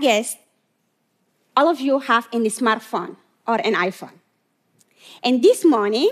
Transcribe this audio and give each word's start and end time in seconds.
guess 0.00 0.36
all 1.56 1.68
of 1.68 1.80
you 1.80 1.98
have 1.98 2.28
a 2.32 2.38
smartphone 2.48 3.16
or 3.46 3.56
an 3.56 3.74
iPhone. 3.74 4.18
And 5.22 5.42
this 5.42 5.64
morning, 5.64 6.10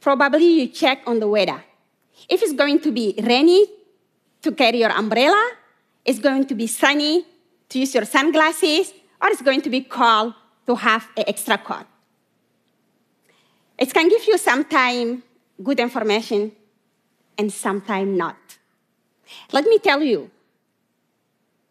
probably 0.00 0.60
you 0.60 0.66
check 0.68 1.02
on 1.06 1.20
the 1.20 1.28
weather. 1.28 1.64
If 2.28 2.42
it's 2.42 2.52
going 2.52 2.80
to 2.80 2.92
be 2.92 3.14
rainy, 3.22 3.66
to 4.42 4.52
carry 4.52 4.78
your 4.78 4.90
umbrella, 4.90 5.52
it's 6.04 6.18
going 6.18 6.46
to 6.46 6.54
be 6.54 6.66
sunny, 6.66 7.24
to 7.68 7.78
use 7.78 7.94
your 7.94 8.04
sunglasses, 8.04 8.92
or 9.20 9.28
it's 9.28 9.42
going 9.42 9.60
to 9.62 9.70
be 9.70 9.82
cold 9.82 10.34
to 10.66 10.74
have 10.74 11.08
an 11.16 11.24
extra 11.26 11.58
coat. 11.58 11.86
It 13.78 13.92
can 13.92 14.08
give 14.08 14.26
you 14.26 14.38
sometime 14.38 15.22
good 15.62 15.80
information 15.80 16.52
and 17.36 17.52
sometime 17.52 18.16
not. 18.16 18.36
Let 19.52 19.64
me 19.64 19.78
tell 19.78 20.02
you, 20.02 20.30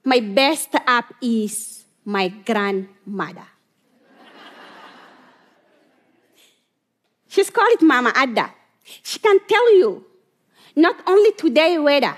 my 0.09 0.19
best 0.21 0.73
app 0.87 1.13
is 1.21 1.85
my 2.03 2.29
grandmother. 2.29 3.45
She's 7.27 7.51
called 7.51 7.69
it 7.77 7.83
Mama 7.83 8.11
Ada. 8.17 8.49
She 9.03 9.19
can 9.19 9.37
tell 9.45 9.67
you 9.77 10.03
not 10.75 10.95
only 11.05 11.31
today 11.33 11.77
weather, 11.77 12.17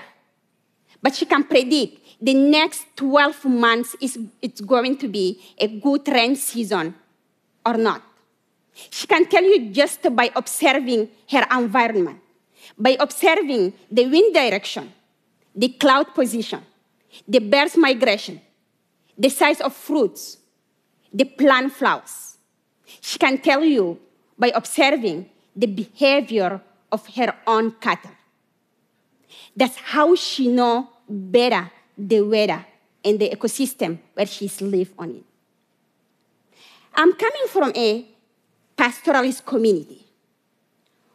but 1.02 1.14
she 1.14 1.26
can 1.26 1.44
predict 1.44 2.00
the 2.18 2.32
next 2.32 2.86
12 2.96 3.44
months 3.44 3.94
is 4.00 4.18
it's 4.40 4.62
going 4.62 4.96
to 4.96 5.08
be 5.08 5.38
a 5.58 5.68
good 5.68 6.08
rain 6.08 6.34
season 6.34 6.94
or 7.66 7.76
not. 7.76 8.00
She 8.88 9.06
can 9.06 9.26
tell 9.26 9.44
you 9.44 9.68
just 9.68 10.00
by 10.16 10.32
observing 10.34 11.10
her 11.28 11.44
environment, 11.52 12.20
by 12.78 12.96
observing 12.98 13.74
the 13.90 14.06
wind 14.06 14.32
direction, 14.32 14.90
the 15.54 15.68
cloud 15.68 16.14
position, 16.14 16.64
the 17.26 17.38
birds' 17.38 17.76
migration, 17.76 18.40
the 19.16 19.28
size 19.28 19.60
of 19.60 19.74
fruits, 19.74 20.38
the 21.12 21.24
plant 21.24 21.72
flowers. 21.72 22.38
She 23.00 23.18
can 23.18 23.38
tell 23.38 23.64
you 23.64 23.98
by 24.38 24.52
observing 24.54 25.28
the 25.54 25.66
behavior 25.66 26.60
of 26.90 27.06
her 27.14 27.34
own 27.46 27.72
cattle. 27.72 28.10
That's 29.56 29.76
how 29.76 30.14
she 30.14 30.48
know 30.48 30.88
better 31.08 31.70
the 31.96 32.22
weather 32.22 32.64
and 33.04 33.18
the 33.18 33.30
ecosystem 33.30 33.98
where 34.14 34.26
she's 34.26 34.60
live 34.60 34.92
on 34.98 35.10
it. 35.10 35.24
I'm 36.94 37.12
coming 37.14 37.46
from 37.48 37.72
a 37.74 38.06
pastoralist 38.76 39.44
community 39.44 40.06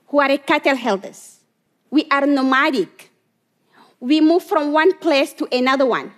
who 0.08 0.20
are 0.20 0.38
cattle 0.38 0.75
herders. 0.75 1.40
We 1.90 2.08
are 2.09 2.25
nomadic. 2.25 3.12
We 4.00 4.22
move 4.22 4.44
from 4.44 4.72
one 4.73 4.98
place 4.98 5.34
to 5.34 5.48
another 5.52 5.86
one 5.86 6.12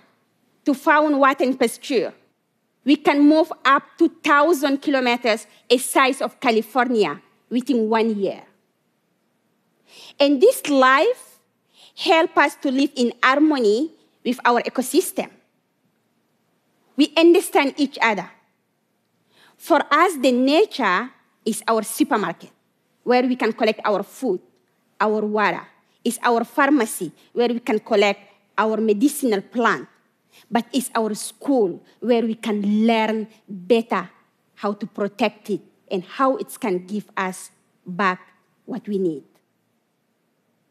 to 0.64 0.74
find 0.74 1.18
water 1.18 1.44
and 1.44 1.58
pasture. 1.58 2.12
We 2.84 2.96
can 2.96 3.20
move 3.20 3.52
up 3.64 3.82
to 3.98 4.06
1,000 4.06 4.78
kilometers, 4.78 5.46
a 5.68 5.76
size 5.78 6.20
of 6.20 6.40
California, 6.40 7.20
within 7.48 7.88
one 7.88 8.18
year. 8.18 8.42
And 10.18 10.40
this 10.40 10.68
life 10.68 11.38
help 11.96 12.36
us 12.36 12.54
to 12.56 12.70
live 12.70 12.90
in 12.96 13.12
harmony 13.22 13.92
with 14.24 14.38
our 14.44 14.62
ecosystem. 14.62 15.30
We 16.96 17.12
understand 17.16 17.74
each 17.76 17.98
other. 18.00 18.30
For 19.56 19.80
us, 19.90 20.16
the 20.16 20.32
nature 20.32 21.10
is 21.44 21.62
our 21.68 21.82
supermarket, 21.82 22.50
where 23.02 23.22
we 23.22 23.36
can 23.36 23.52
collect 23.52 23.80
our 23.84 24.02
food, 24.02 24.40
our 25.00 25.20
water. 25.20 25.66
It's 26.04 26.18
our 26.22 26.44
pharmacy, 26.44 27.12
where 27.32 27.48
we 27.48 27.60
can 27.60 27.78
collect 27.78 28.20
our 28.56 28.78
medicinal 28.78 29.40
plant. 29.40 29.88
But 30.50 30.66
it's 30.72 30.90
our 30.94 31.14
school, 31.14 31.82
where 32.00 32.22
we 32.22 32.34
can 32.34 32.86
learn 32.86 33.28
better 33.48 34.10
how 34.54 34.72
to 34.74 34.86
protect 34.86 35.50
it 35.50 35.60
and 35.90 36.04
how 36.04 36.36
it 36.36 36.56
can 36.60 36.86
give 36.86 37.10
us 37.16 37.50
back 37.86 38.20
what 38.64 38.86
we 38.86 38.98
need. 38.98 39.24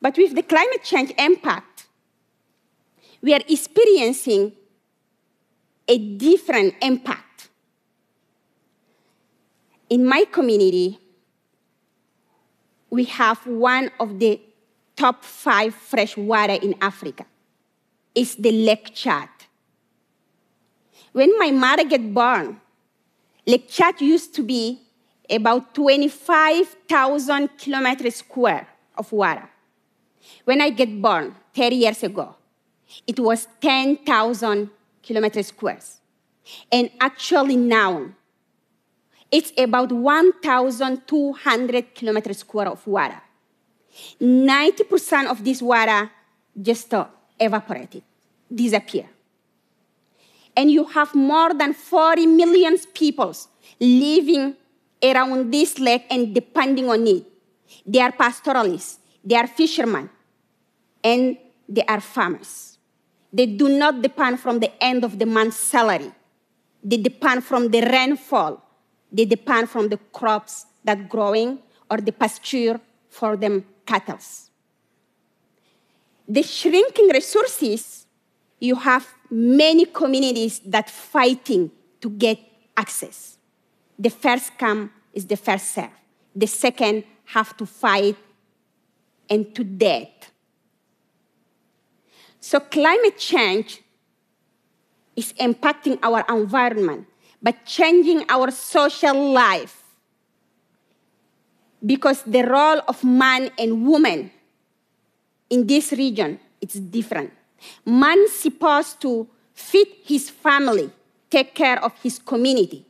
But 0.02 0.18
with 0.18 0.34
the 0.34 0.44
climate 0.44 0.84
change 0.84 1.12
impact, 1.18 1.88
we 3.22 3.34
are 3.34 3.42
experiencing 3.48 4.54
a 5.88 5.98
different 5.98 6.76
impact. 6.82 7.50
In 9.90 10.06
my 10.06 10.24
community, 10.32 11.00
we 12.90 13.06
have 13.06 13.46
one 13.46 13.92
of 14.00 14.20
the 14.20 14.40
top 15.00 15.24
five 15.24 15.74
fresh 15.74 16.18
water 16.18 16.58
in 16.62 16.76
Africa. 16.82 17.26
It's 18.14 18.36
the 18.36 18.52
Lake 18.52 18.94
Chad. 18.94 19.30
When 21.14 21.40
my 21.40 21.52
mother 21.52 21.86
get 21.86 22.14
born, 22.14 22.60
Lake 23.48 23.70
Chad 23.70 24.02
used 24.02 24.36
to 24.36 24.44
be 24.44 24.82
about 25.30 25.74
25,000 25.74 27.50
kilometers 27.58 28.18
square 28.18 28.68
of 28.98 29.10
water. 29.14 29.50
When 30.44 30.60
I 30.60 30.70
get 30.70 31.02
born 31.02 31.34
30 31.54 31.76
years 31.78 32.04
ago, 32.04 32.36
it 33.08 33.20
was 33.20 33.48
10,000 33.62 34.70
kilometers 35.02 35.48
squares. 35.48 36.02
And 36.72 36.90
actually 37.00 37.56
now, 37.56 38.10
it's 39.32 39.54
about 39.58 39.94
1,200 39.94 41.96
kilometers 41.96 42.40
square 42.40 42.68
of 42.68 42.86
water. 42.86 43.22
90% 44.22 45.30
of 45.30 45.44
this 45.44 45.62
water 45.62 46.10
just 46.60 46.94
uh, 46.94 47.08
evaporated, 47.40 48.04
disappear. 48.54 49.08
And 50.56 50.70
you 50.72 50.86
have 50.86 51.16
more 51.16 51.54
than 51.54 51.74
40 51.74 52.26
million 52.26 52.78
people 52.94 53.34
living 53.80 54.56
around 55.02 55.52
this 55.52 55.80
lake 55.80 56.06
and 56.10 56.34
depending 56.34 56.90
on 56.90 57.08
it. 57.08 57.26
They 57.86 58.02
are 58.02 58.12
pastoralists, 58.12 59.00
they 59.24 59.36
are 59.36 59.48
fishermen, 59.48 60.10
and 61.04 61.38
they 61.68 61.84
are 61.84 62.02
farmers. 62.02 62.78
They 63.32 63.46
do 63.46 63.70
not 63.70 64.02
depend 64.02 64.40
from 64.40 64.60
the 64.60 64.72
end 64.84 65.04
of 65.04 65.20
the 65.20 65.26
month's 65.26 65.58
salary. 65.58 66.12
They 66.84 66.98
depend 66.98 67.44
from 67.44 67.70
the 67.70 67.82
rainfall. 67.82 68.64
They 69.12 69.26
depend 69.26 69.70
from 69.70 69.90
the 69.90 69.98
crops 70.12 70.66
that 70.84 71.10
growing 71.10 71.60
or 71.90 71.98
the 71.98 72.12
pasture 72.12 72.80
for 73.10 73.36
them 73.38 73.66
cattle. 73.90 74.20
The 76.28 76.44
shrinking 76.44 77.10
resources, 77.10 78.06
you 78.60 78.76
have 78.76 79.06
many 79.30 79.86
communities 79.86 80.60
that 80.66 80.90
fighting 80.90 81.72
to 82.02 82.10
get 82.10 82.38
access. 82.78 83.38
The 83.98 84.10
first 84.10 84.58
come 84.58 84.92
is 85.14 85.26
the 85.26 85.38
first 85.38 85.74
serve. 85.74 85.96
The 86.36 86.48
second 86.48 87.04
have 87.26 87.58
to 87.58 87.66
fight 87.66 88.18
and 89.30 89.54
to 89.56 89.64
death 89.64 90.20
so 92.40 92.60
climate 92.60 93.18
change 93.18 93.82
is 95.16 95.34
impacting 95.34 96.00
our 96.02 96.24
environment, 96.30 97.08
but 97.42 97.66
changing 97.66 98.26
our 98.30 98.52
social 98.52 99.32
life. 99.32 99.79
Because 101.86 102.24
the 102.24 102.44
role 102.44 102.82
of 102.88 103.04
man 103.04 103.52
and 103.58 103.86
woman 103.86 104.32
in 105.50 105.66
this 105.66 105.92
region 105.94 106.40
is 106.62 106.74
different. 106.74 107.32
Man 107.86 108.20
is 108.20 108.34
supposed 108.34 109.02
to 109.02 109.28
feed 109.54 109.88
his 110.04 110.30
family, 110.30 110.92
take 111.30 111.56
care 111.56 111.84
of 111.84 111.94
his 112.02 112.20
community. 112.20 112.86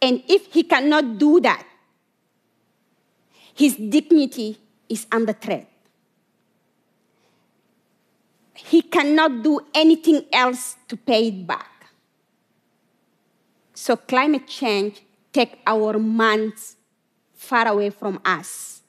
And 0.00 0.22
if 0.28 0.52
he 0.52 0.62
cannot 0.62 1.18
do 1.18 1.40
that, 1.40 1.66
his 3.54 3.76
dignity 3.76 4.58
is 4.88 5.06
under 5.12 5.32
threat 5.32 5.72
he 8.72 8.82
cannot 8.82 9.42
do 9.42 9.60
anything 9.74 10.24
else 10.32 10.76
to 10.88 10.96
pay 10.96 11.28
it 11.28 11.46
back. 11.46 11.90
So 13.74 13.96
climate 13.96 14.46
change 14.46 15.02
take 15.32 15.60
our 15.66 15.98
minds 15.98 16.76
far 17.42 17.66
away 17.66 17.90
from 17.90 18.20
us. 18.24 18.80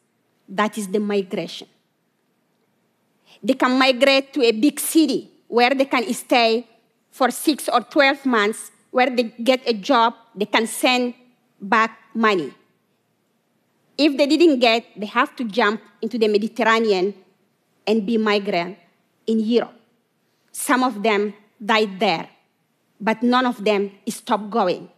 That 0.48 0.78
is 0.78 0.88
the 0.88 1.00
migration. 1.00 1.68
They 3.42 3.54
can 3.56 3.78
migrate 3.78 4.32
to 4.34 4.44
a 4.44 4.52
big 4.52 4.80
city 4.80 5.32
where 5.48 5.72
they 5.74 5.86
can 5.86 6.06
stay 6.14 6.68
for 7.10 7.30
six 7.32 7.68
or 7.68 7.82
12 7.82 8.26
months, 8.26 8.72
where 8.92 9.10
they 9.10 9.24
get 9.44 9.62
a 9.66 9.74
job, 9.74 10.14
they 10.36 10.46
can 10.46 10.68
send 10.68 11.14
back 11.60 11.98
money. 12.14 12.54
If 13.98 14.18
they 14.18 14.26
didn't 14.26 14.60
get, 14.60 14.86
they 14.96 15.06
have 15.06 15.36
to 15.38 15.44
jump 15.44 15.82
into 16.02 16.18
the 16.18 16.28
Mediterranean 16.28 17.14
and 17.86 18.06
be 18.06 18.18
migrant 18.18 18.78
in 19.28 19.40
Europe. 19.40 19.74
Some 20.52 20.84
of 20.84 21.04
them 21.04 21.34
died 21.64 22.00
there, 22.00 22.30
but 23.00 23.22
none 23.22 23.46
of 23.46 23.64
them 23.64 23.92
stopped 24.08 24.50
going. 24.50 24.90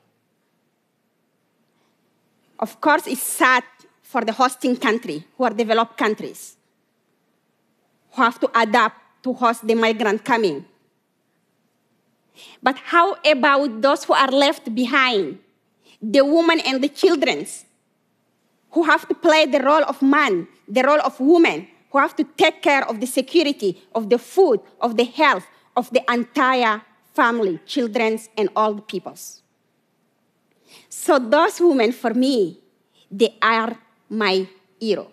Of 2.60 2.80
course, 2.82 3.08
it's 3.08 3.24
sad 3.24 3.64
for 4.02 4.24
the 4.24 4.32
hosting 4.32 4.78
country, 4.78 5.26
who 5.38 5.44
are 5.44 5.50
developed 5.50 5.98
countries, 5.98 6.56
who 8.12 8.22
have 8.22 8.40
to 8.40 8.50
adapt 8.60 9.24
to 9.24 9.34
host 9.34 9.68
the 9.68 9.76
migrant 9.76 10.24
coming. 10.24 10.66
But 12.62 12.78
how 12.78 13.18
about 13.26 13.82
those 13.82 14.04
who 14.04 14.14
are 14.14 14.32
left 14.32 14.74
behind? 14.74 15.40
The 16.02 16.24
women 16.24 16.60
and 16.62 16.84
the 16.84 16.90
children 16.90 17.46
who 18.72 18.84
have 18.84 19.08
to 19.08 19.16
play 19.16 19.46
the 19.46 19.60
role 19.60 19.84
of 19.84 20.02
man, 20.02 20.48
the 20.68 20.84
role 20.84 21.00
of 21.02 21.20
woman, 21.20 21.68
who 21.92 21.98
have 21.98 22.16
to 22.18 22.24
take 22.38 22.62
care 22.62 22.88
of 22.88 23.00
the 23.00 23.08
security, 23.08 23.82
of 23.94 24.10
the 24.10 24.18
food, 24.18 24.60
of 24.82 24.98
the 24.98 25.06
health, 25.06 25.48
of 25.76 25.90
the 25.92 26.04
entire 26.12 26.82
family, 27.14 27.60
children, 27.66 28.20
and 28.38 28.50
all 28.56 28.74
the 28.74 28.82
peoples. 28.82 29.42
So 30.90 31.20
those 31.20 31.60
women, 31.60 31.92
for 31.92 32.14
me, 32.14 32.60
they 33.12 33.36
are 33.42 33.78
my 34.10 34.48
hero. 34.80 35.12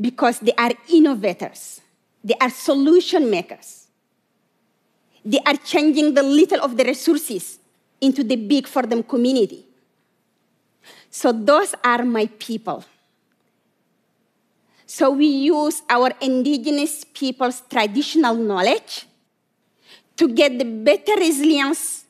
Because 0.00 0.38
they 0.40 0.52
are 0.52 0.72
innovators. 0.90 1.80
They 2.24 2.34
are 2.40 2.50
solution 2.50 3.30
makers. 3.30 3.86
They 5.24 5.38
are 5.46 5.56
changing 5.56 6.14
the 6.14 6.22
little 6.22 6.60
of 6.60 6.76
the 6.76 6.84
resources 6.84 7.58
into 8.00 8.24
the 8.24 8.36
big 8.36 8.66
for 8.66 8.82
them 8.82 9.02
community. 9.02 9.66
So 11.10 11.30
those 11.30 11.74
are 11.84 12.04
my 12.04 12.26
people. 12.38 12.84
So 14.86 15.10
we 15.10 15.26
use 15.26 15.82
our 15.88 16.12
indigenous 16.20 17.04
people's 17.14 17.62
traditional 17.70 18.34
knowledge 18.34 19.06
to 20.16 20.28
get 20.28 20.58
the 20.58 20.64
better 20.64 21.14
resilience 21.16 22.01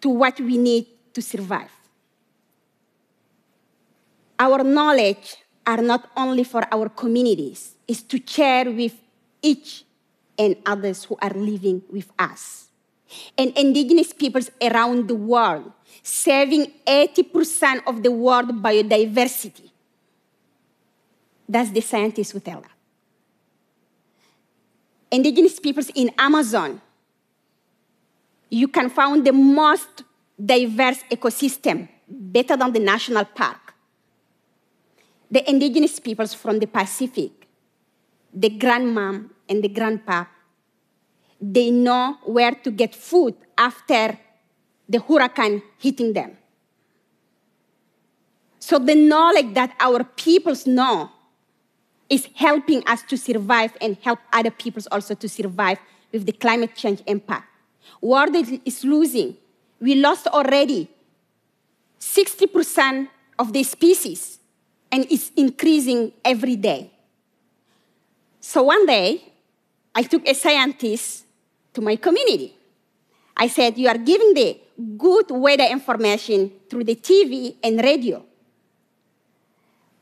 to 0.00 0.08
what 0.08 0.40
we 0.40 0.58
need 0.58 0.86
to 1.14 1.22
survive. 1.22 1.70
Our 4.38 4.64
knowledge 4.64 5.36
are 5.66 5.82
not 5.82 6.10
only 6.16 6.44
for 6.44 6.66
our 6.72 6.88
communities, 6.88 7.74
is 7.86 8.02
to 8.04 8.20
share 8.24 8.70
with 8.70 8.94
each 9.42 9.84
and 10.38 10.56
others 10.64 11.04
who 11.04 11.16
are 11.20 11.34
living 11.34 11.82
with 11.90 12.10
us. 12.18 12.68
And 13.36 13.56
indigenous 13.58 14.12
peoples 14.12 14.50
around 14.62 15.08
the 15.08 15.14
world, 15.14 15.72
saving 16.02 16.72
80% 16.86 17.82
of 17.86 18.02
the 18.02 18.10
world 18.10 18.62
biodiversity. 18.62 19.70
That's 21.48 21.70
the 21.70 21.80
scientists 21.80 22.30
who 22.30 22.40
tell 22.40 22.60
us. 22.60 22.70
Indigenous 25.10 25.58
peoples 25.58 25.90
in 25.94 26.12
Amazon, 26.16 26.80
you 28.50 28.68
can 28.68 28.90
find 28.90 29.24
the 29.24 29.32
most 29.32 30.02
diverse 30.44 31.02
ecosystem, 31.10 31.88
better 32.08 32.56
than 32.56 32.72
the 32.72 32.80
national 32.80 33.24
park. 33.24 33.74
The 35.30 35.48
indigenous 35.48 36.00
peoples 36.00 36.34
from 36.34 36.58
the 36.58 36.66
Pacific, 36.66 37.46
the 38.34 38.50
grandmom 38.50 39.30
and 39.48 39.62
the 39.62 39.68
grandpa, 39.68 40.24
they 41.40 41.70
know 41.70 42.18
where 42.24 42.52
to 42.52 42.70
get 42.70 42.94
food 42.94 43.34
after 43.56 44.18
the 44.88 45.00
hurricane 45.00 45.62
hitting 45.78 46.12
them. 46.12 46.36
So 48.58 48.78
the 48.78 48.94
knowledge 48.94 49.54
that 49.54 49.74
our 49.80 50.04
peoples 50.04 50.66
know 50.66 51.10
is 52.08 52.28
helping 52.34 52.86
us 52.86 53.02
to 53.02 53.16
survive 53.16 53.76
and 53.80 53.96
help 54.02 54.18
other 54.32 54.50
peoples 54.50 54.88
also 54.88 55.14
to 55.14 55.28
survive 55.28 55.78
with 56.12 56.26
the 56.26 56.32
climate 56.32 56.74
change 56.74 57.02
impact. 57.06 57.49
World 58.00 58.34
is 58.34 58.84
losing. 58.84 59.36
We 59.80 59.94
lost 59.94 60.26
already 60.26 60.88
60% 61.98 63.08
of 63.38 63.52
the 63.52 63.62
species, 63.62 64.38
and 64.90 65.06
it's 65.10 65.30
increasing 65.36 66.12
every 66.24 66.56
day. 66.56 66.90
So 68.40 68.64
one 68.64 68.86
day, 68.86 69.22
I 69.94 70.02
took 70.02 70.26
a 70.26 70.34
scientist 70.34 71.24
to 71.74 71.80
my 71.80 71.96
community. 71.96 72.56
I 73.36 73.48
said, 73.48 73.78
You 73.78 73.88
are 73.88 73.98
giving 73.98 74.34
the 74.34 74.60
good 74.96 75.30
weather 75.30 75.64
information 75.64 76.52
through 76.68 76.84
the 76.84 76.96
TV 76.96 77.56
and 77.62 77.82
radio. 77.82 78.24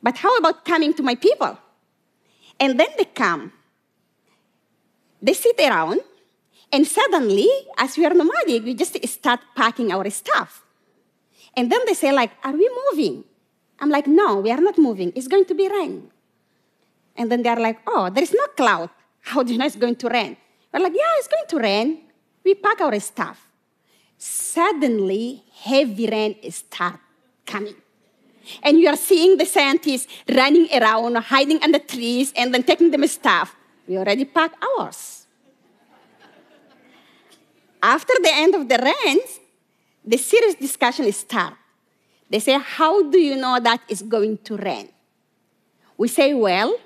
But 0.03 0.17
how 0.19 0.37
about 0.37 0.65
coming 0.65 0.95
to 0.95 1.03
my 1.03 1.15
people? 1.15 1.59
And 2.61 2.79
then 2.79 2.89
they 2.97 3.05
come. 3.05 3.53
They 5.21 5.35
sit 5.35 5.59
around, 5.59 6.01
and 6.73 6.87
suddenly, 6.87 7.49
as 7.79 7.97
we 7.97 8.05
are 8.05 8.15
nomadic, 8.15 8.65
we 8.65 8.75
just 8.75 9.07
start 9.09 9.41
packing 9.57 9.93
our 9.93 10.09
stuff. 10.11 10.65
And 11.57 11.73
then 11.73 11.81
they 11.87 11.95
say, 11.95 12.13
like, 12.13 12.33
are 12.45 12.53
we 12.53 12.71
moving? 12.91 13.25
I'm 13.81 13.91
like, 13.91 14.07
no, 14.07 14.41
we 14.41 14.51
are 14.51 14.61
not 14.61 14.77
moving. 14.77 15.13
It's 15.15 15.29
going 15.29 15.47
to 15.47 15.55
be 15.55 15.69
rain. 15.69 16.11
And 17.17 17.33
then 17.33 17.43
they're 17.43 17.59
like, 17.59 17.81
oh, 17.87 18.11
there 18.11 18.23
is 18.23 18.35
no 18.35 18.47
cloud. 18.57 18.91
How 19.21 19.43
do 19.43 19.53
you 19.53 19.59
know 19.59 19.67
it's 19.67 19.77
going 19.77 19.97
to 19.97 20.09
rain? 20.09 20.37
We're 20.73 20.81
like, 20.81 20.93
yeah, 20.95 21.13
it's 21.17 21.29
going 21.29 21.47
to 21.49 21.59
rain. 21.59 22.03
We 22.45 22.55
pack 22.55 22.81
our 22.81 22.99
stuff. 23.01 23.49
Suddenly, 24.19 25.45
heavy 25.63 26.07
rain 26.07 26.37
start 26.51 27.01
coming. 27.47 27.77
And 28.63 28.79
you 28.79 28.89
are 28.89 28.97
seeing 28.97 29.37
the 29.37 29.47
scientists 29.47 30.07
running 30.29 30.69
around, 30.73 31.17
hiding 31.17 31.63
under 31.63 31.79
trees, 31.79 32.33
and 32.37 32.53
then 32.53 32.63
taking 32.63 32.91
them 32.91 33.07
stuff. 33.07 33.55
We 33.87 33.97
already 33.99 34.25
packed 34.25 34.63
ours. 34.79 35.18
After 37.83 38.15
the 38.23 38.31
end 38.33 38.55
of 38.55 38.69
the 38.69 38.79
rains, 38.79 39.41
the 40.05 40.17
serious 40.17 40.55
discussion 40.55 41.11
starts. 41.13 41.57
They 42.31 42.41
say, 42.41 42.59
How 42.59 43.03
do 43.11 43.19
you 43.19 43.37
know 43.37 43.59
that 43.61 43.81
it's 43.89 44.03
going 44.03 44.39
to 44.45 44.57
rain? 44.57 44.89
We 45.97 46.09
say, 46.09 46.35
Well, 46.35 46.77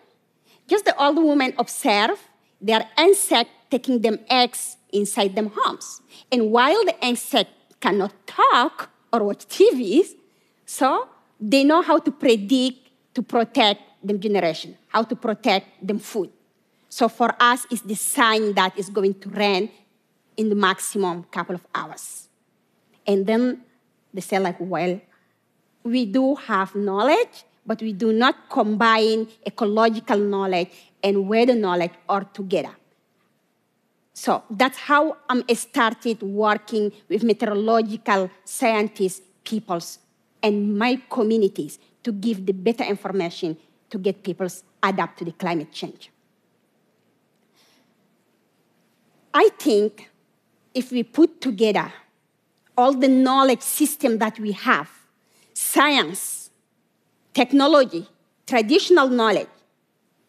just 0.69 0.85
the 0.85 0.97
old 1.03 1.17
women 1.17 1.55
observe 1.59 2.19
their 2.61 2.89
insect 2.97 3.51
taking 3.71 4.01
them 4.01 4.19
eggs 4.29 4.77
inside 4.93 5.35
them 5.35 5.51
homes. 5.55 6.01
And 6.31 6.51
while 6.51 6.85
the 6.85 6.95
insect 7.05 7.51
cannot 7.81 8.13
talk 8.27 8.91
or 9.13 9.25
watch 9.25 9.47
TVs, 9.49 10.15
so 10.67 11.09
they 11.41 11.65
know 11.65 11.83
how 11.83 11.99
to 11.99 12.11
predict 12.11 12.89
to 13.15 13.23
protect 13.23 13.81
them 14.03 14.21
generation, 14.21 14.77
how 14.89 15.03
to 15.03 15.17
protect 15.17 15.87
them 15.87 15.99
food. 15.99 16.31
So 16.89 17.09
for 17.09 17.35
us, 17.41 17.67
it's 17.71 17.83
the 17.83 17.95
sign 17.95 18.53
that 18.55 18.79
is 18.79 18.89
going 18.91 19.15
to 19.21 19.29
rain 19.31 19.71
in 20.37 20.49
the 20.49 20.55
maximum 20.55 21.25
couple 21.25 21.55
of 21.55 21.67
hours. 21.75 22.29
And 23.07 23.27
then 23.27 23.63
they 24.15 24.21
say 24.21 24.39
like, 24.39 24.57
well, 24.59 25.01
we 25.83 26.07
do 26.07 26.35
have 26.37 26.75
knowledge, 26.75 27.45
but 27.67 27.81
we 27.81 27.93
do 27.93 28.13
not 28.13 28.49
combine 28.49 29.29
ecological 29.47 30.19
knowledge 30.19 30.71
and 31.03 31.29
weather 31.29 31.55
knowledge 31.55 31.93
all 32.09 32.25
together. 32.25 32.75
So 34.15 34.45
that's 34.51 34.79
how 34.79 35.17
I 35.29 35.55
started 35.55 36.23
working 36.23 36.93
with 37.09 37.23
meteorological 37.23 38.31
scientists, 38.45 39.23
peoples, 39.43 39.99
and 40.43 40.79
my 40.79 41.01
communities 41.09 41.79
to 42.03 42.13
give 42.13 42.45
the 42.47 42.53
better 42.53 42.85
information 42.85 43.57
to 43.91 43.99
get 43.99 44.23
people 44.23 44.49
adapt 44.83 45.19
to 45.19 45.25
the 45.25 45.33
climate 45.33 45.73
change. 45.73 46.11
I 49.35 49.49
think 49.59 50.11
if 50.75 50.91
we 50.91 51.03
put 51.03 51.41
together 51.41 51.93
all 52.77 52.93
the 52.93 53.09
knowledge 53.09 53.61
system 53.63 54.19
that 54.19 54.39
we 54.39 54.53
have, 54.53 54.89
science, 55.53 56.51
technology, 57.35 58.07
traditional 58.47 59.09
knowledge, 59.09 59.49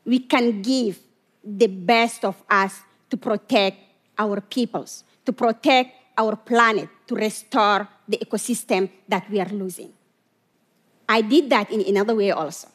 we 0.06 0.20
can 0.20 0.62
give 0.62 1.00
the 1.44 1.68
best 1.68 2.26
of 2.26 2.42
us 2.50 2.82
to 3.10 3.18
protect 3.18 3.78
our 4.18 4.42
peoples, 4.42 5.04
to 5.26 5.34
protect 5.34 5.92
our 6.18 6.36
planet, 6.36 6.90
to 7.08 7.16
restore 7.16 7.88
the 8.08 8.18
ecosystem 8.18 8.90
that 9.08 9.30
we 9.30 9.40
are 9.40 9.50
losing. 9.50 9.92
I 11.08 11.22
did 11.22 11.50
that 11.50 11.72
in 11.72 11.82
another 11.82 12.16
way 12.16 12.32
also. 12.32 12.70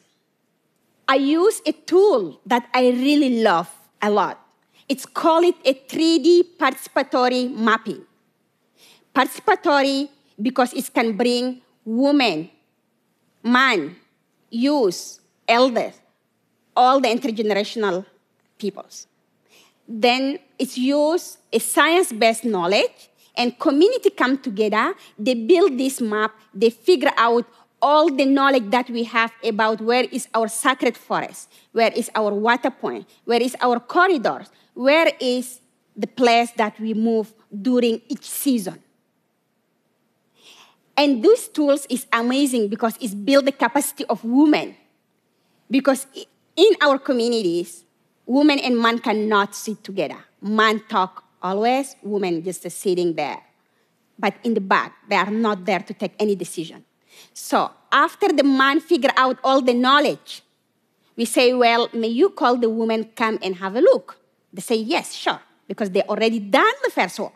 I 1.07 1.15
use 1.15 1.61
a 1.65 1.71
tool 1.71 2.39
that 2.45 2.67
I 2.73 2.89
really 2.89 3.41
love 3.41 3.69
a 4.01 4.09
lot. 4.09 4.39
It's 4.89 5.05
called 5.05 5.53
a 5.63 5.73
3D 5.73 6.57
participatory 6.57 7.55
mapping. 7.55 8.01
Participatory 9.15 10.09
because 10.41 10.73
it 10.73 10.91
can 10.93 11.15
bring 11.15 11.61
women, 11.85 12.49
man, 13.43 13.95
youth, 14.49 15.19
elders, 15.47 15.93
all 16.75 16.99
the 16.99 17.07
intergenerational 17.07 18.05
peoples. 18.57 19.05
Then 19.87 20.39
it's 20.57 20.77
used 20.77 21.37
a 21.53 21.59
science-based 21.59 22.45
knowledge 22.45 23.09
and 23.35 23.57
community 23.57 24.09
come 24.09 24.37
together, 24.37 24.93
they 25.17 25.33
build 25.33 25.77
this 25.77 26.01
map, 26.01 26.33
they 26.53 26.69
figure 26.69 27.11
out 27.15 27.45
all 27.81 28.09
the 28.09 28.25
knowledge 28.25 28.69
that 28.71 28.89
we 28.89 29.03
have 29.05 29.31
about 29.43 29.81
where 29.81 30.05
is 30.11 30.27
our 30.33 30.47
sacred 30.47 30.97
forest, 30.97 31.49
where 31.71 31.91
is 31.93 32.09
our 32.15 32.33
water 32.33 32.69
point, 32.69 33.07
where 33.25 33.41
is 33.41 33.55
our 33.61 33.79
corridors, 33.79 34.49
where 34.73 35.11
is 35.19 35.61
the 35.95 36.07
place 36.07 36.51
that 36.51 36.79
we 36.79 36.93
move 36.93 37.33
during 37.61 38.01
each 38.07 38.29
season. 38.29 38.81
And 40.95 41.23
these 41.23 41.47
tools 41.47 41.85
is 41.89 42.07
amazing 42.11 42.67
because 42.67 42.97
it's 42.99 43.13
build 43.13 43.45
the 43.45 43.51
capacity 43.51 44.05
of 44.05 44.23
women. 44.23 44.75
Because 45.71 46.07
in 46.55 46.73
our 46.81 46.97
communities, 46.99 47.85
women 48.25 48.59
and 48.59 48.77
men 48.77 48.99
cannot 48.99 49.55
sit 49.55 49.83
together. 49.83 50.17
Man 50.41 50.81
talk 50.89 51.23
always 51.41 51.95
women 52.01 52.43
just 52.43 52.69
sitting 52.71 53.13
there. 53.13 53.41
But 54.17 54.35
in 54.43 54.53
the 54.53 54.61
back, 54.61 54.93
they 55.07 55.15
are 55.15 55.31
not 55.31 55.63
there 55.65 55.79
to 55.79 55.93
take 55.93 56.13
any 56.19 56.35
decision. 56.35 56.83
So 57.33 57.71
after 57.91 58.29
the 58.29 58.43
man 58.43 58.79
figure 58.79 59.11
out 59.15 59.37
all 59.43 59.61
the 59.61 59.73
knowledge, 59.73 60.43
we 61.15 61.25
say, 61.25 61.53
well, 61.53 61.89
may 61.93 62.07
you 62.07 62.29
call 62.29 62.55
the 62.55 62.69
woman, 62.69 63.09
come 63.15 63.39
and 63.41 63.55
have 63.57 63.75
a 63.75 63.81
look. 63.81 64.17
They 64.53 64.61
say, 64.61 64.75
yes, 64.75 65.13
sure, 65.13 65.41
because 65.67 65.89
they 65.91 66.01
already 66.03 66.39
done 66.39 66.73
the 66.83 66.91
first 66.91 67.19
work. 67.19 67.33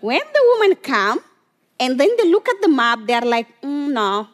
when 0.00 0.20
the 0.20 0.42
woman 0.52 0.76
come, 0.76 1.20
and 1.78 2.00
then 2.00 2.10
they 2.16 2.28
look 2.30 2.48
at 2.48 2.60
the 2.60 2.68
map, 2.68 3.00
they're 3.06 3.20
like, 3.20 3.48
mm, 3.60 3.92
no, 3.92 4.28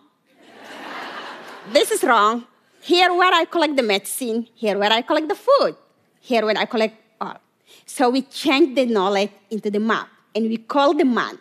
this 1.72 1.90
is 1.90 2.02
wrong. 2.04 2.44
Here 2.80 3.12
where 3.12 3.32
I 3.32 3.44
collect 3.44 3.76
the 3.76 3.82
medicine, 3.82 4.46
here 4.54 4.78
where 4.78 4.92
I 4.92 5.02
collect 5.02 5.28
the 5.28 5.34
food, 5.34 5.76
here 6.20 6.44
where 6.46 6.56
I 6.56 6.64
collect 6.64 6.96
all. 7.20 7.38
So 7.84 8.08
we 8.08 8.22
change 8.22 8.76
the 8.76 8.86
knowledge 8.86 9.30
into 9.50 9.70
the 9.70 9.80
map, 9.80 10.08
and 10.34 10.48
we 10.48 10.58
call 10.58 10.94
the 10.94 11.04
man. 11.04 11.38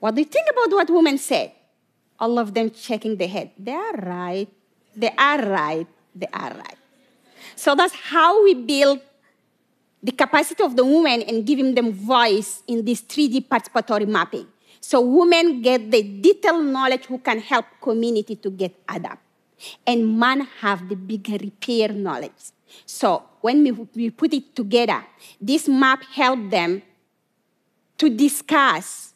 What 0.00 0.14
do 0.14 0.22
you 0.22 0.26
think 0.26 0.46
about 0.50 0.74
what 0.74 0.90
women 0.90 1.18
said? 1.18 1.52
All 2.18 2.38
of 2.38 2.52
them 2.52 2.72
shaking 2.74 3.16
their 3.16 3.28
head. 3.28 3.52
They 3.58 3.72
are 3.72 3.96
right. 3.96 4.48
They 4.96 5.12
are 5.16 5.40
right. 5.46 5.86
They 6.14 6.26
are 6.32 6.52
right. 6.54 6.76
So 7.54 7.74
that's 7.74 7.94
how 7.94 8.42
we 8.42 8.54
build 8.54 9.00
the 10.02 10.12
capacity 10.12 10.62
of 10.64 10.76
the 10.76 10.84
women 10.84 11.22
and 11.22 11.46
giving 11.46 11.74
them 11.74 11.92
voice 11.92 12.62
in 12.66 12.84
this 12.84 13.02
3D 13.02 13.46
participatory 13.48 14.08
mapping. 14.08 14.46
So 14.80 15.00
women 15.00 15.60
get 15.60 15.90
the 15.90 16.02
detailed 16.02 16.64
knowledge 16.64 17.04
who 17.04 17.18
can 17.18 17.38
help 17.40 17.66
community 17.82 18.36
to 18.36 18.50
get 18.50 18.74
adapt. 18.88 19.22
And 19.86 20.18
men 20.18 20.48
have 20.60 20.88
the 20.88 20.96
bigger 20.96 21.36
repair 21.36 21.88
knowledge. 21.88 22.52
So 22.86 23.24
when 23.42 23.62
we, 23.62 23.72
we 23.72 24.10
put 24.10 24.32
it 24.32 24.56
together, 24.56 25.04
this 25.40 25.68
map 25.68 26.02
helped 26.04 26.50
them 26.50 26.82
to 27.98 28.08
discuss, 28.08 29.09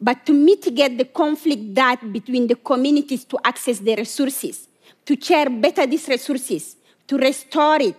but 0.00 0.26
to 0.26 0.32
mitigate 0.32 0.98
the 0.98 1.04
conflict 1.04 1.74
that 1.74 2.12
between 2.12 2.46
the 2.46 2.56
communities 2.56 3.24
to 3.24 3.38
access 3.44 3.78
the 3.78 3.96
resources, 3.96 4.68
to 5.04 5.20
share 5.20 5.48
better 5.48 5.86
these 5.86 6.06
resources, 6.08 6.76
to 7.06 7.16
restore 7.16 7.80
it, 7.80 7.96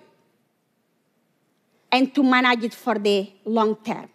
and 1.91 2.13
to 2.13 2.23
manage 2.23 2.63
it 2.65 2.73
for 2.73 2.99
the 2.99 3.31
long 3.45 3.75
term. 3.77 4.09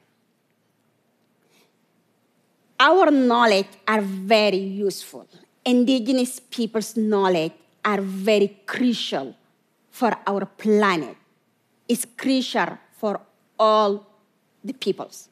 Our 2.79 3.11
knowledge 3.11 3.69
are 3.87 4.01
very 4.01 4.59
useful. 4.59 5.27
Indigenous 5.65 6.41
people's 6.41 6.97
knowledge 6.97 7.53
are 7.85 8.01
very 8.01 8.61
crucial 8.67 9.35
for 9.91 10.17
our 10.27 10.45
planet. 10.47 11.17
It's 11.89 12.05
crucial 12.17 12.79
for 12.97 13.21
all 13.59 14.07
the 14.65 14.73
peoples. 14.73 15.29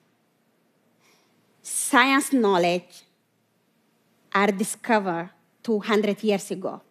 Science 1.70 2.32
knowledge 2.32 3.04
are 4.34 4.50
discovered 4.50 5.30
200 5.62 6.20
years 6.24 6.50
ago. 6.50 6.82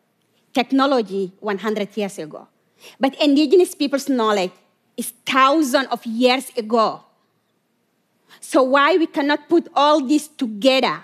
Technology 0.54 1.34
100 1.42 1.98
years 1.98 2.18
ago. 2.18 2.48
But 2.98 3.14
indigenous 3.22 3.76
people's 3.76 4.08
knowledge 4.08 4.54
is 4.96 5.12
thousands 5.26 5.88
of 5.92 6.06
years 6.06 6.50
ago. 6.56 7.04
So 8.40 8.64
why 8.64 8.96
we 8.96 9.08
cannot 9.08 9.50
put 9.50 9.68
all 9.76 10.00
this 10.00 10.30
together, 10.30 11.04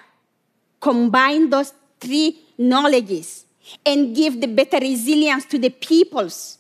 combine 0.80 1.50
those 1.50 1.74
three 2.00 2.40
knowledges, 2.58 3.46
and 3.86 4.16
give 4.16 4.40
the 4.40 4.48
better 4.48 4.78
resilience 4.80 5.44
to 5.48 5.60
the 5.60 5.70
peoples 5.70 6.60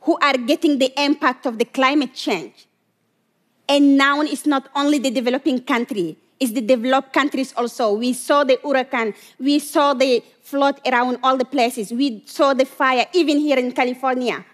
who 0.00 0.18
are 0.20 0.36
getting 0.36 0.78
the 0.78 0.92
impact 1.00 1.46
of 1.46 1.56
the 1.58 1.64
climate 1.64 2.14
change. 2.14 2.66
And 3.70 3.96
now 3.96 4.20
it's 4.20 4.46
not 4.46 4.68
only 4.74 4.98
the 4.98 5.12
developing 5.12 5.62
country, 5.62 6.18
it's 6.40 6.50
the 6.50 6.60
developed 6.60 7.12
countries 7.12 7.54
also. 7.56 7.92
We 7.92 8.12
saw 8.14 8.42
the 8.42 8.58
hurricane, 8.64 9.14
we 9.38 9.60
saw 9.60 9.94
the 9.94 10.24
flood 10.42 10.80
around 10.84 11.20
all 11.22 11.36
the 11.36 11.44
places, 11.44 11.92
we 11.92 12.24
saw 12.26 12.52
the 12.52 12.64
fire, 12.64 13.06
even 13.12 13.38
here 13.38 13.56
in 13.56 13.70
California. 13.70 14.44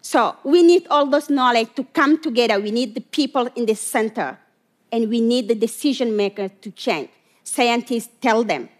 So 0.00 0.36
we 0.42 0.62
need 0.62 0.86
all 0.88 1.04
those 1.04 1.28
knowledge 1.28 1.74
to 1.74 1.84
come 1.84 2.18
together. 2.18 2.58
We 2.58 2.70
need 2.70 2.94
the 2.94 3.02
people 3.02 3.46
in 3.54 3.66
the 3.66 3.74
center, 3.74 4.38
and 4.90 5.10
we 5.10 5.20
need 5.20 5.48
the 5.48 5.54
decision 5.54 6.16
makers 6.16 6.50
to 6.62 6.70
change. 6.70 7.10
Scientists 7.44 8.08
tell 8.22 8.42
them, 8.42 8.70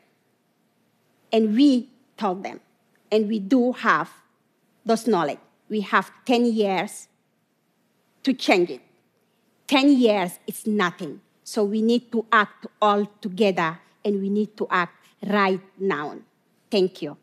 and 1.31 1.55
we 1.55 1.91
tell 2.17 2.35
them, 2.35 2.61
and 3.13 3.29
we 3.29 3.39
do 3.39 3.73
have 3.73 4.09
those 4.87 5.07
knowledge. 5.07 5.41
We 5.69 5.83
have 5.83 6.11
10 6.25 6.47
years 6.47 7.09
to 8.23 8.33
change 8.33 8.71
it. 8.71 8.81
10 9.71 10.01
years 10.03 10.41
is 10.49 10.67
nothing. 10.67 11.21
So 11.45 11.63
we 11.63 11.81
need 11.81 12.11
to 12.11 12.27
act 12.33 12.67
all 12.83 13.07
together, 13.21 13.79
and 14.05 14.21
we 14.21 14.29
need 14.29 14.57
to 14.57 14.67
act 14.69 14.99
right 15.23 15.61
now. 15.79 16.19
Thank 16.69 17.03
you. 17.03 17.17